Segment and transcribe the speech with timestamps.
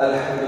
[0.00, 0.45] الحمد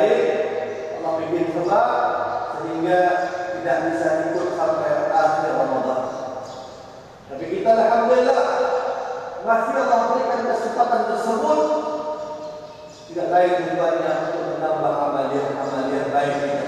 [0.00, 0.24] lain.
[1.00, 1.86] Allah bikin sebab
[2.56, 3.00] sehingga
[3.60, 6.00] tidak bisa ikut sampai akhir Ramadan.
[7.28, 8.40] Tapi kita Alhamdulillah
[9.44, 11.60] masih Allah berikan kesempatan tersebut
[13.10, 16.66] tidak lain tujuannya untuk menambah amalia-amalia baik kita.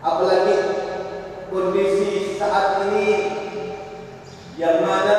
[0.00, 0.56] Apalagi
[1.52, 3.08] kondisi saat ini
[4.58, 5.16] yang mana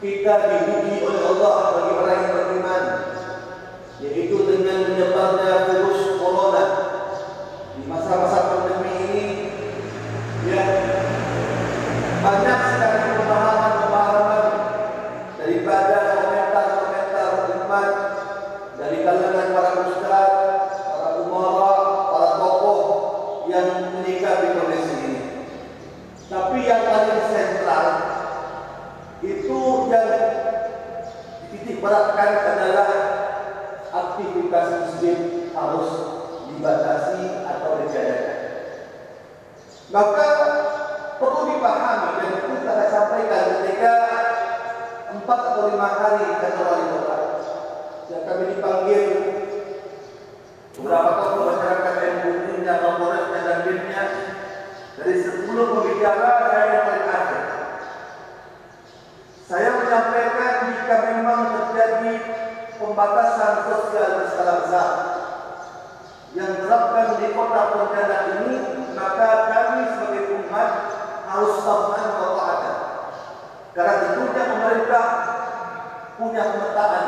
[0.00, 2.84] kita diuji oleh Allah bagi orang yang beriman
[4.00, 4.36] yaitu
[5.00, 6.64] menyebarnya virus corona
[7.72, 9.24] di masa-masa pandemi ini
[10.44, 10.64] ya
[12.20, 14.44] banyak sekali pemahaman-pemahaman
[15.40, 17.28] daripada komentar-komentar
[17.64, 17.88] umat
[18.76, 20.32] dari kalangan para ustaz,
[20.84, 21.72] para umara,
[22.12, 22.80] para tokoh
[23.48, 25.22] yang menyikapi kondisi ini.
[26.28, 27.86] Tapi yang paling sentral
[29.24, 30.08] itu yang
[31.48, 33.20] titik beratkan adalah
[33.90, 34.89] aktivitas
[35.60, 35.90] harus
[36.48, 38.38] dibatasi atau dijadikan.
[39.92, 40.28] Maka
[41.20, 43.94] perlu dipahami dan itu saya sampaikan ketika
[45.10, 47.16] empat atau lima hari kata wali kota
[48.08, 49.02] yang kami dipanggil
[50.78, 52.16] beberapa tokoh masyarakat yang
[52.48, 54.04] punya Kapolresnya dan Binnya
[54.96, 57.42] dari sepuluh pembicara saya yang paling akhir.
[59.50, 62.14] Saya menyampaikan jika memang terjadi
[62.78, 65.09] pembatasan sosial berskala besar
[66.30, 68.54] yang terapkan di kota Pontianak ini,
[68.94, 70.70] maka kami sebagai umat
[71.26, 72.72] harus tahan wa ta'ala.
[73.74, 75.06] Karena tentunya pemerintah
[76.20, 77.06] punya pemetaan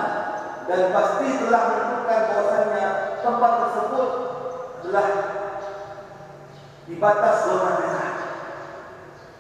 [0.67, 2.87] dan pasti telah menentukan bahwasanya
[3.23, 4.09] tempat tersebut
[4.83, 5.09] adalah
[6.87, 8.11] di batas zona merah.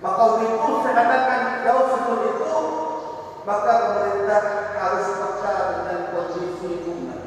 [0.02, 2.54] Maka itu saya katakan jauh sebelum itu
[3.42, 4.42] maka pemerintah
[4.78, 7.22] harus peka dengan kondisi umat.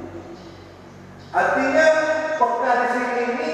[1.36, 1.88] Artinya
[2.36, 3.52] sini ini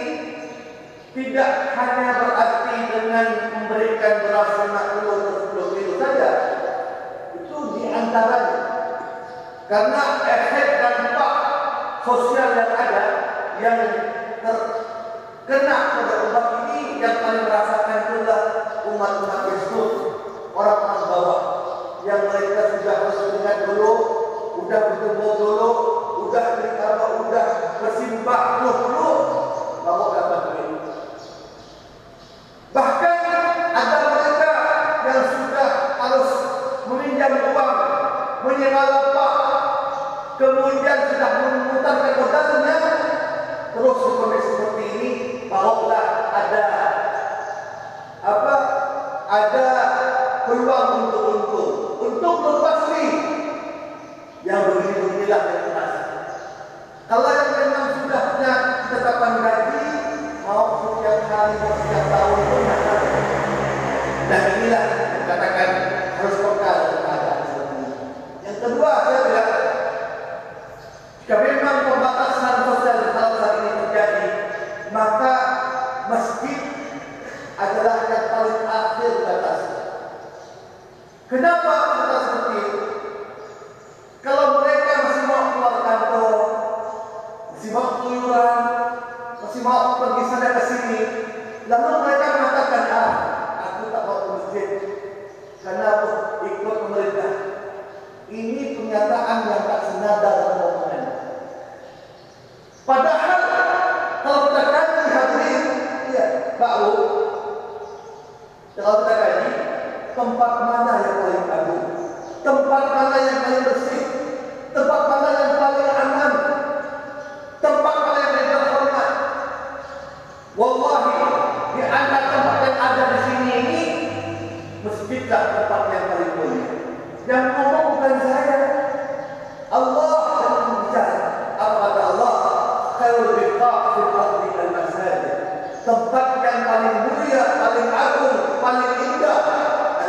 [1.12, 6.30] tidak hanya berarti dengan memberikan beras puluh atau sepuluh kilo saja.
[7.38, 8.60] Itu di antaranya.
[9.70, 11.34] Karena efek dampak
[12.04, 13.06] sosial yang ada
[13.62, 13.78] yang
[14.42, 18.42] terkena pada umat ini yang paling merasakan itulah
[18.90, 19.92] umat-umat Yesus
[20.52, 21.42] orang-orang bawah
[22.04, 23.94] yang mereka sudah bersemangat dulu,
[24.58, 25.70] sudah bertemu dulu,
[26.32, 27.46] sudah berkata, sudah
[27.84, 29.12] bersimbah dulu,
[29.84, 30.21] bawa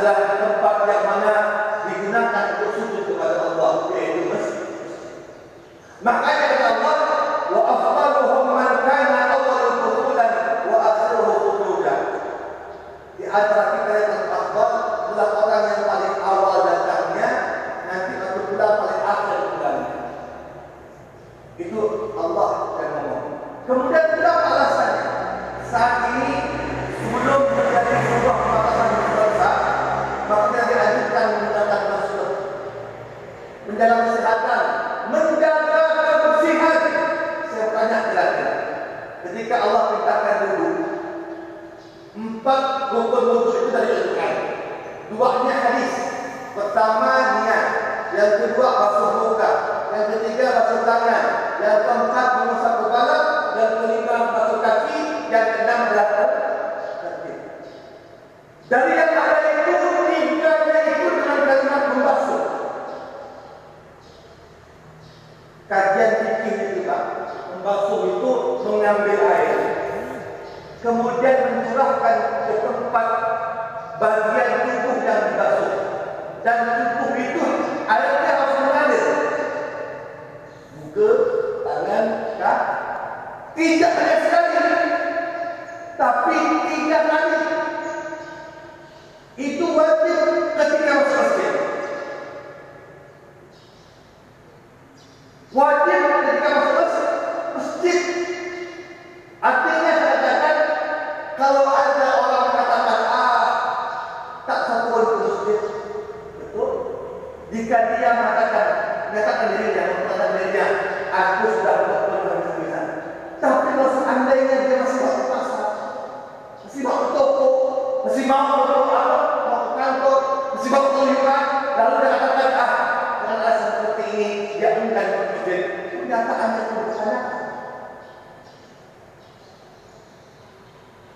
[0.03, 1.35] adalah tempat yang mana
[1.87, 4.67] digunakan untuk sujud kepada Allah yaitu masjid.
[13.15, 13.62] Di antara
[50.83, 51.25] tangan,
[51.63, 53.19] yang keempat mengusap kepala,
[53.59, 54.99] yang kelima basuh kaki,
[55.31, 56.31] yang keenam adalah.
[58.73, 62.43] Dari yang ada itu tiganya itu dengan kalimat membasuh.
[65.69, 67.03] Kajian fikih itu Pak,
[67.53, 68.33] membasuh itu
[68.65, 69.61] mengambil air,
[70.81, 72.17] kemudian mencurahkan
[72.49, 73.09] ke tempat
[74.01, 75.73] bagian tubuh yang dibasuh
[76.43, 77.45] dan tubuh itu
[77.87, 78.22] mengalir
[80.93, 81.11] muka,
[81.65, 82.07] tangan,
[82.37, 82.77] kaki.
[83.53, 84.32] Tidak hanya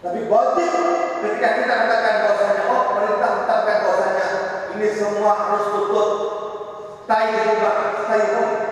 [0.06, 0.70] Tapi wajib
[1.18, 4.26] ketika kita katakan bahwasanya oh pemerintah tetapkan bahwasanya
[4.78, 6.10] ini semua harus tutup
[7.10, 8.62] tai rumah, tai rumah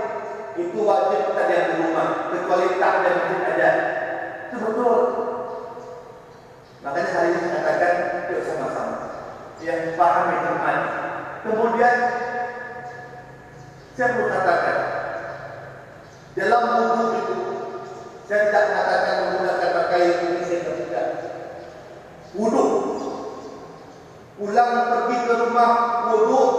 [0.55, 3.71] itu wajib kita di rumah kecuali tak ada, tidak ada.
[4.47, 4.99] Itu betul.
[6.87, 7.95] Makanya hari ini katakan
[8.31, 8.97] yuk sama-sama
[9.59, 10.79] yang paham itu teman.
[11.43, 11.97] Kemudian
[13.99, 14.79] saya perlu katakan
[16.38, 17.37] dalam buku itu
[18.31, 20.43] saya tidak katakan menggunakan pakaian ini
[22.35, 22.71] wuduk.
[24.35, 25.71] Pulang pergi ke rumah
[26.11, 26.50] wuduk.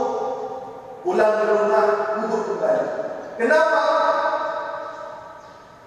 [1.03, 1.84] Pulang ke rumah
[2.24, 2.88] wuduk kembali.
[3.36, 3.84] Kenapa?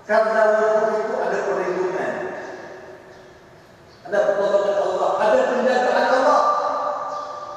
[0.04, 2.12] Karena wuduk itu ada perlindungan.
[4.08, 5.10] Ada pertolongan Allah.
[5.20, 6.42] Ada penjagaan Allah.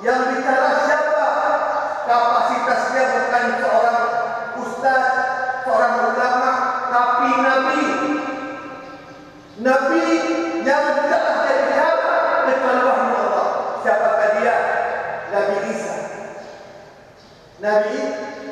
[0.01, 1.29] Yang bicara siapa?
[2.07, 3.99] Kapasitasnya bukan seorang
[4.63, 5.03] ustaz
[5.67, 6.51] seorang ulama
[6.91, 7.83] tapi nabi.
[9.61, 10.10] Nabi
[17.61, 18.01] Nabi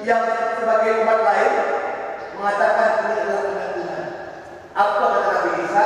[0.06, 0.22] yang
[0.62, 1.54] sebagai umat lain
[2.38, 4.06] mengatakan ini adalah umat Tuhan.
[4.78, 5.86] Apa kata Nabi Isa?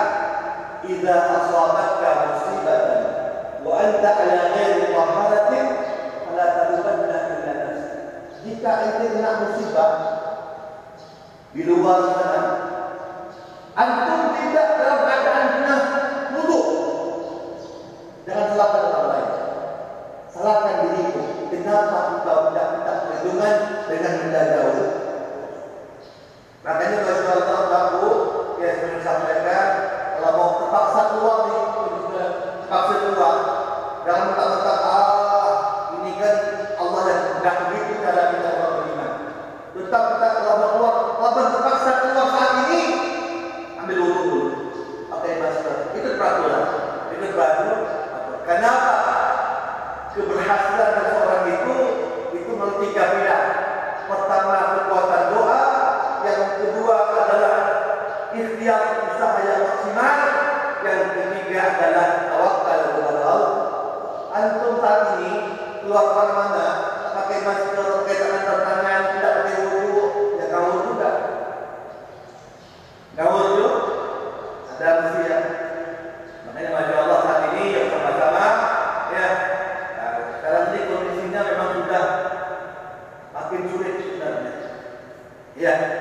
[0.83, 3.03] Idza asabatka musibatan
[3.63, 5.67] wa anta ala ghairi taharatin
[6.27, 7.83] fala tadkhulna illa nafs.
[8.43, 9.91] Jika ini kena musibah
[11.55, 12.43] di luar sana,
[13.79, 14.12] anta
[58.43, 60.17] ikhtiar usaha yang maksimal
[60.83, 63.53] yang ketiga adalah tawakal kepada Allah.
[64.33, 65.33] Antum saat ini
[65.79, 66.67] keluar ke mana
[67.15, 70.03] pakai masker, pakai tangan tertangan, tidak pakai wudhu,
[70.35, 71.09] ya kamu juga.
[73.15, 73.67] Kamu wudhu?
[74.73, 75.39] Ada mesti ya.
[76.49, 78.45] Makanya maju Allah saat ini yang sama-sama
[79.15, 79.27] ya.
[79.95, 82.05] Nah, sekarang ini kondisinya memang sudah
[83.31, 84.53] makin sulit sebenarnya.
[85.55, 85.92] Ya.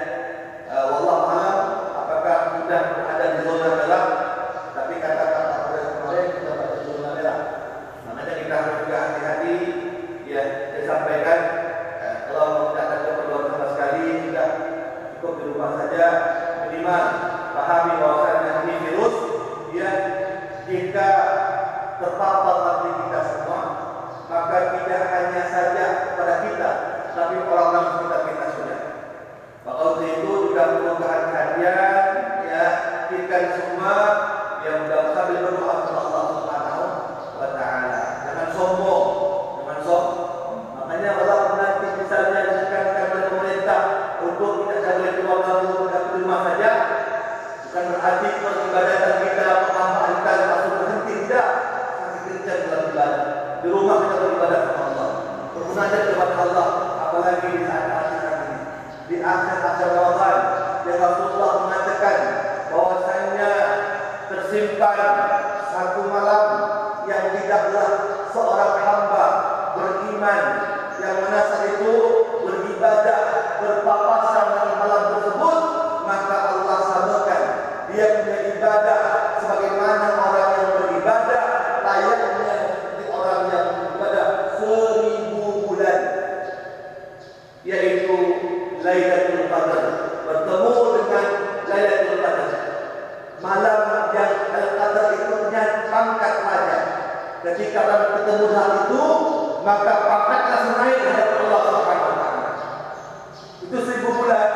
[103.82, 104.48] selesai berbulan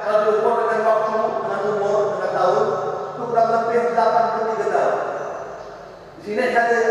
[0.00, 2.66] Kalau diukur dengan waktu Dengan umur, dengan tahun
[3.12, 4.96] Itu kurang lebih 83 tahun.
[6.20, 6.89] Di sini saya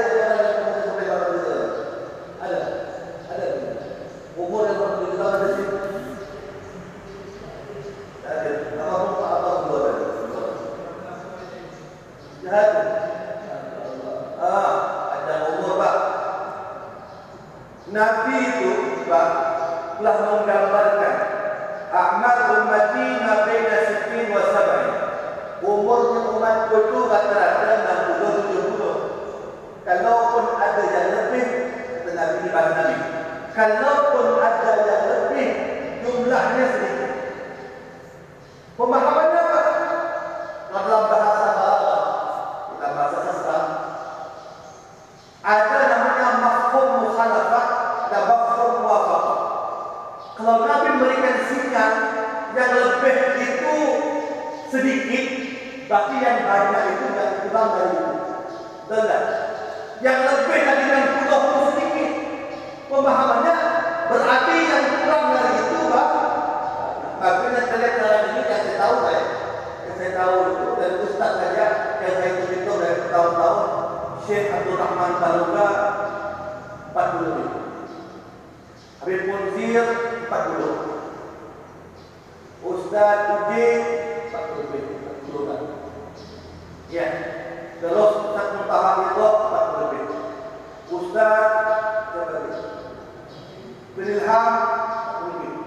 [57.78, 58.16] dari itu.
[60.00, 62.12] Yang lebih dari yang puluh sedikit.
[62.90, 63.56] Pemahamannya
[64.10, 66.08] berarti yang kurang dari itu, Pak.
[67.20, 69.24] Akhirnya saya lihat dalam ini yang saya tahu saya,
[69.86, 71.68] yang saya tahu itu dari Ustaz saja
[72.00, 73.60] yang saya itu dari tahun-tahun
[74.24, 75.68] Syekh Abdul Rahman Taluga
[76.96, 77.60] 40 ribu.
[79.00, 79.86] Habib Munzir
[80.28, 81.00] 40.
[82.60, 83.68] Ustaz Uji
[84.32, 84.94] 40 ribu.
[85.28, 86.94] 40.
[86.94, 87.39] Ya.
[87.80, 90.16] Terus Ustaz Muntaha itu 40 ribu.
[90.92, 91.44] Ustaz
[92.12, 92.40] siapa?
[93.96, 94.46] Bilham
[95.24, 95.62] 40 ribu.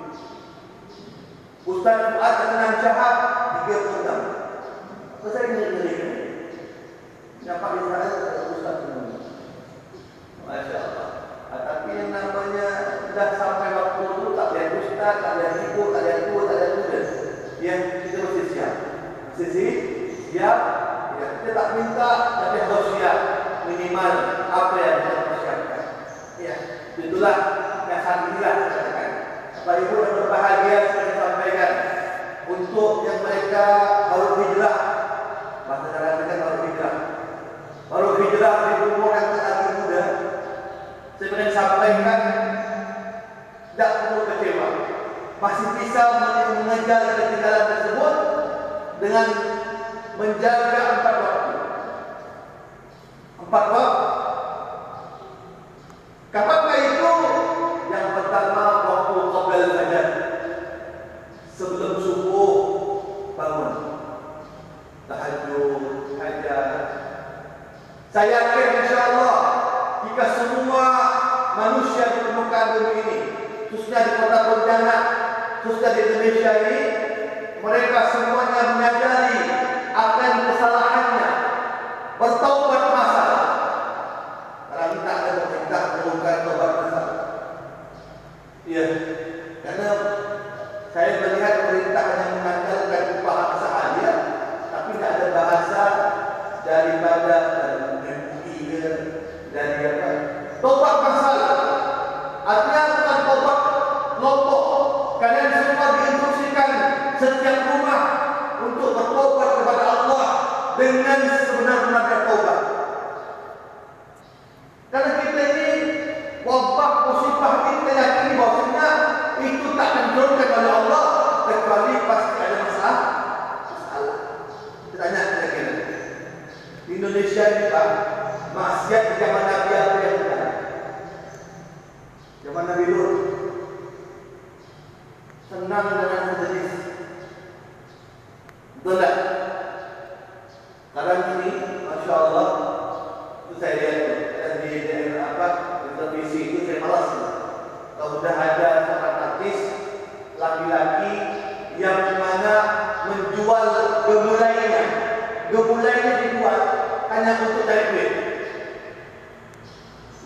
[1.65, 3.17] Ustaz Fuad dengan Syahab
[3.65, 4.13] 36.
[4.13, 6.19] Apa saya ngeri-ngeri ini?
[7.49, 8.09] Yang paling saya
[8.61, 9.17] Ustaz ini.
[10.45, 11.09] Masya Allah.
[11.49, 12.69] Nah, tapi yang namanya
[13.09, 16.67] sudah sampai waktu itu tak ada ustaz, tak ada ibu, tak ada tua, tak ada
[16.77, 17.01] muda.
[17.61, 18.75] Ya, kita mesti siap.
[19.37, 19.67] Mesti
[20.29, 20.59] siap.
[21.43, 22.11] Kita tak minta,
[22.43, 23.19] tapi harus siap.
[23.63, 24.13] Minimal
[24.51, 25.83] apa yang kita persiapkan.
[26.43, 26.55] Ya,
[26.99, 27.37] itulah
[27.87, 29.11] yang saat saya katakan.
[29.63, 31.73] Bapak Ibu yang berbahagia saya sampaikan
[32.51, 33.65] untuk yang mereka
[34.11, 34.77] baru hijrah.
[35.71, 36.95] Masa dalam mereka baru hijrah.
[37.87, 40.03] Baru hijrah di umur yang sangat muda.
[41.23, 42.21] Saya ingin sampaikan
[43.73, 44.69] tidak perlu kecewa.
[45.39, 46.03] Masih bisa
[46.59, 48.15] mengejar ketinggalan tersebut
[48.99, 49.27] dengan
[50.23, 51.57] menjaga empat waktu.
[53.43, 54.09] Empat waktu.
[56.31, 57.13] Kapankah itu?
[57.91, 60.03] Yang pertama waktu qabel saja.
[61.59, 62.53] Sebelum subuh
[63.35, 63.75] bangun.
[65.11, 66.71] Tahajud, hajat.
[68.15, 69.37] Saya yakin insya Allah
[70.07, 70.87] jika semua
[71.59, 73.19] manusia di permukaan bumi ini,
[73.73, 75.03] khususnya di kota Pontianak,
[75.65, 76.81] khususnya di Indonesia ini,
[77.65, 79.41] mereka semuanya menyadari
[79.95, 80.82] haber rezado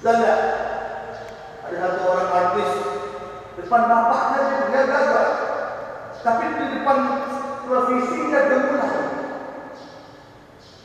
[0.06, 0.40] Tak?
[1.66, 2.70] Ada satu orang artis
[3.58, 5.28] depan bapaknya dia gagal,
[6.22, 6.98] tapi di depan
[7.66, 9.02] televisi dia gemulai.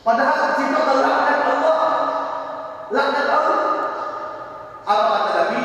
[0.02, 1.82] Padahal cinta adalah laknat Allah.
[2.90, 3.62] Laknat Allah.
[4.90, 5.62] Apa kata Nabi?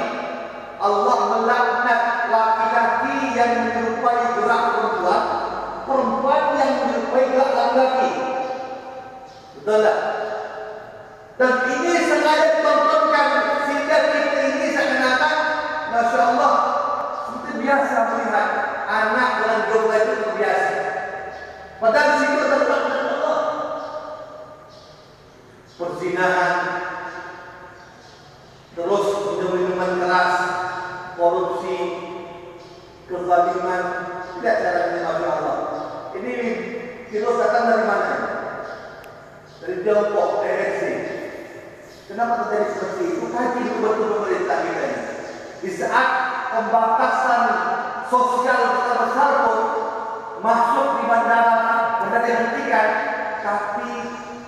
[0.76, 5.22] Allah melaknat laki-laki yang menyerupai gerak perempuan,
[5.88, 8.10] perempuan yang menyerupai gerak laki-laki.
[9.56, 9.98] Betul tak?
[11.36, 13.28] Dan ini sengaja ditontonkan
[13.68, 15.36] sehingga kita ini seakan-akan
[15.92, 16.54] Masya Allah
[17.28, 18.48] seperti biasa melihat
[18.88, 20.72] anak dengan domba itu terbiasa.
[21.76, 23.40] Padahal di situ adalah laknat Allah.
[25.76, 26.56] Perzinahan,
[28.72, 30.34] terus minum-minuman keras,
[31.20, 31.76] korupsi,
[33.12, 33.82] kezaliman,
[34.40, 35.56] tidak caranya Masya Allah.
[36.16, 36.34] Ini
[37.12, 38.14] virus datang dari mana?
[39.60, 40.82] Dari Tiongkok, ESC.
[42.06, 43.24] Kenapa terjadi seperti itu?
[43.34, 45.00] Kaji betul pemerintah kita ini.
[45.58, 46.08] Di saat
[46.54, 47.42] pembatasan
[48.16, 49.60] sosial besar-besar pun
[50.40, 51.54] masuk di bandara,
[52.00, 52.88] bandara dihentikan,
[53.44, 53.90] tapi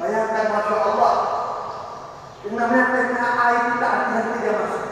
[0.00, 1.14] bayangkan Masya Allah,
[2.48, 4.84] namanya PKA itu tak hati-hati dia masuk.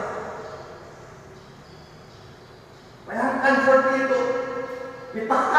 [3.07, 4.19] Bayangkan seperti itu.
[5.15, 5.56] Ditekan,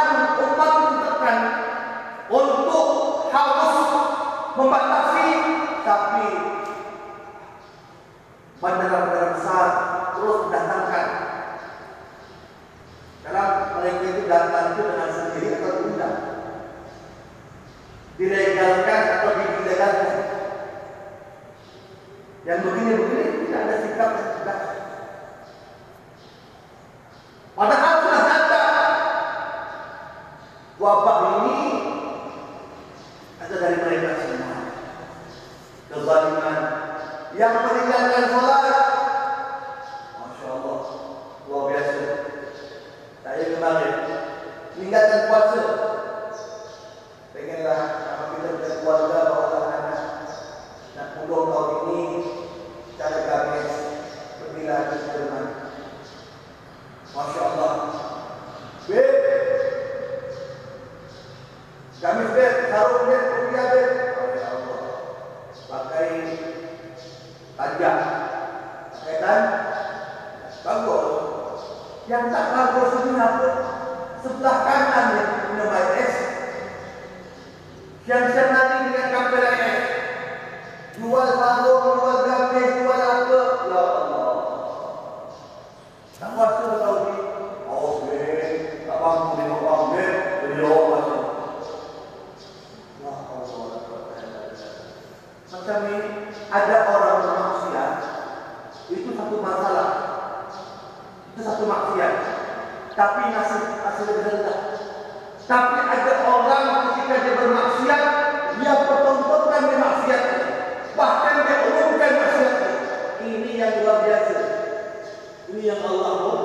[115.68, 116.44] yang Allah buat.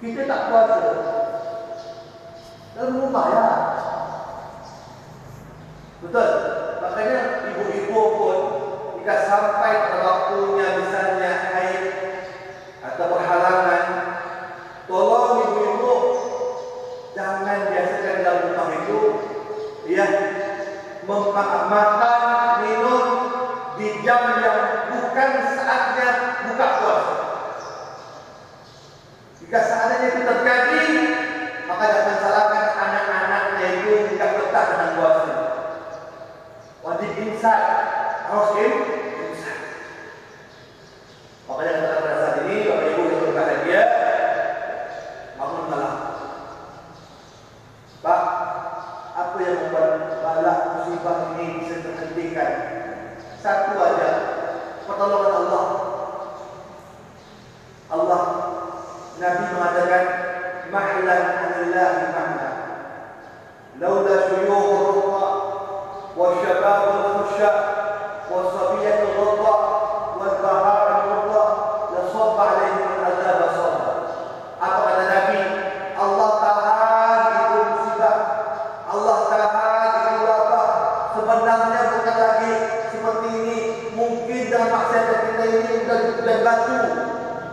[0.00, 0.76] Kita tak kuasa.
[2.72, 3.48] Dan rumah ya.
[5.98, 6.28] betul.
[6.78, 7.18] Makanya
[7.52, 8.38] ibu-ibu pun
[9.02, 9.47] tidak sama
[38.58, 38.74] wakil
[41.48, 43.82] makanya kita pada saat ini bapak ibu yang berbahagia
[45.38, 45.94] aku menolak
[48.02, 48.20] pak
[49.18, 49.90] apa yang membuat
[50.22, 52.52] balak musibah ini bisa terhentikan?
[53.42, 54.10] Satu aja
[54.86, 55.66] pertolongan Allah.
[57.90, 58.22] Allah
[59.18, 60.04] Nabi mengatakan
[60.70, 62.54] mahlan anillahi mahlan
[63.82, 64.77] laula syuyuh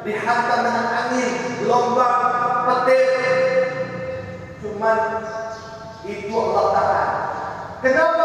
[0.05, 1.33] dihantam dengan angin,
[1.65, 2.21] gelombang,
[2.69, 3.09] petir.
[4.61, 4.91] cuma
[6.05, 7.09] itu Allah tahan.
[7.81, 8.24] Kenapa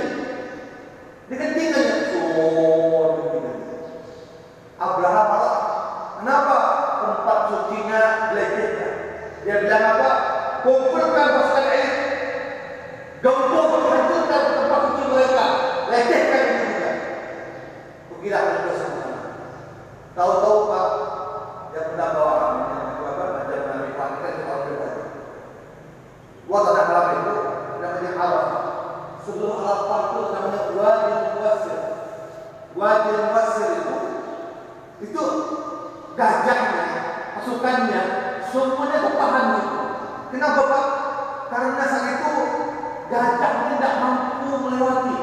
[43.11, 45.17] Gajah tak mampu melewati.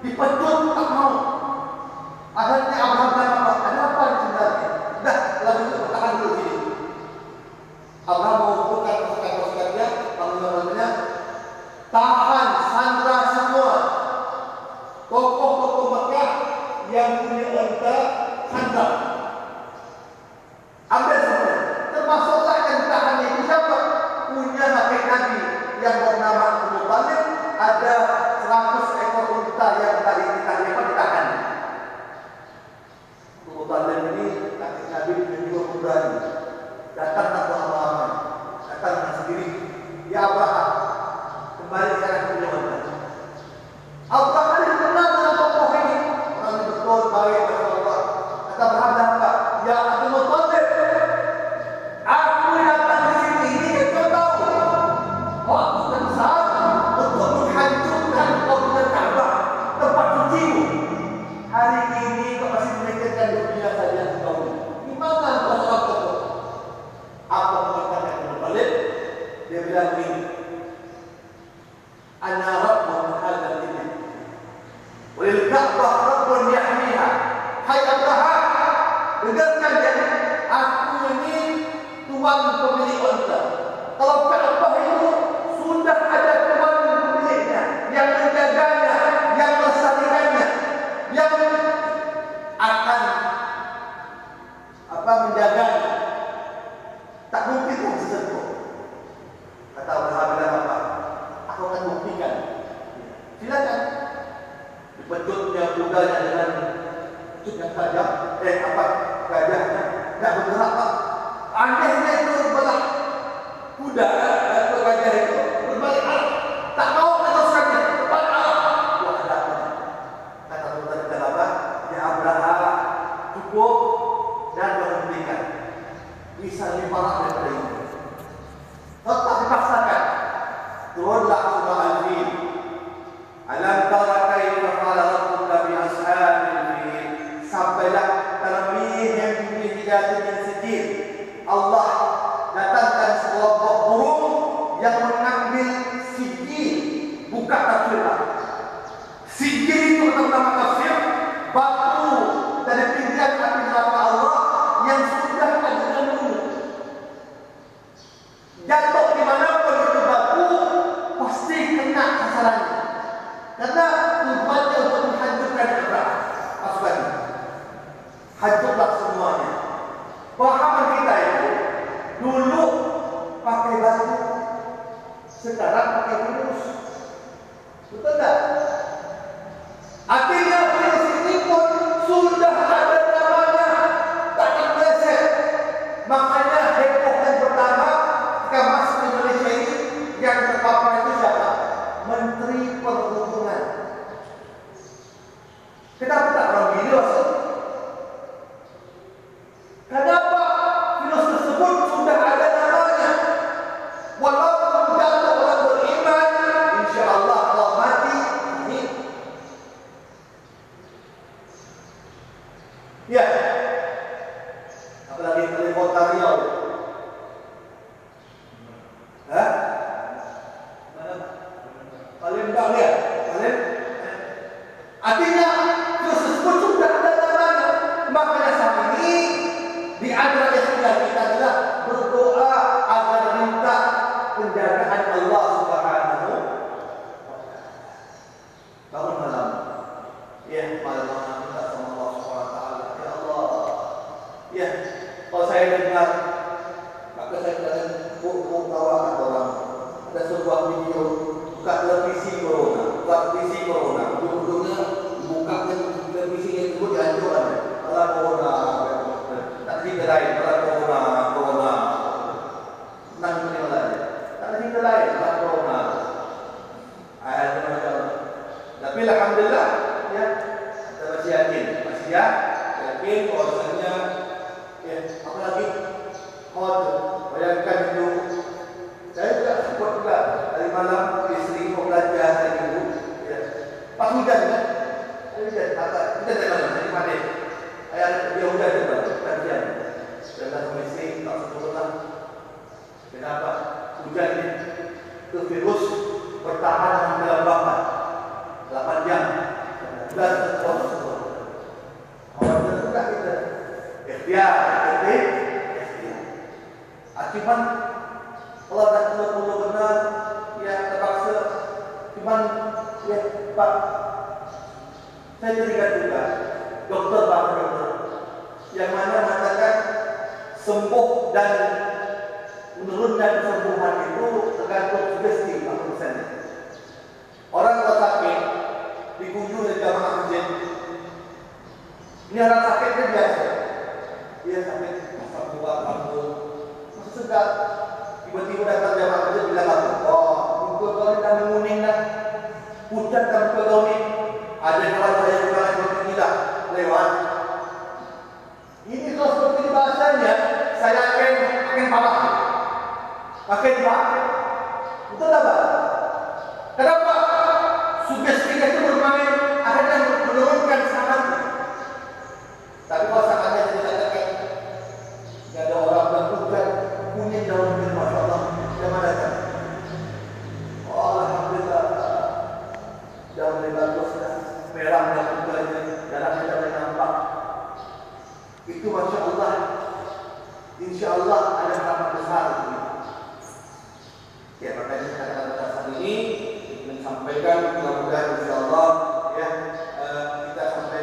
[0.00, 1.14] Dipecut tak mau.
[2.32, 2.95] Akhirnya apa?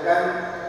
[0.04, 0.62] Kita